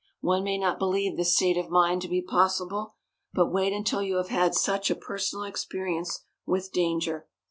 [0.21, 2.95] One may not believe this state of mind to be possible,
[3.35, 7.27] but wait until you have had just such a personal experience with danger.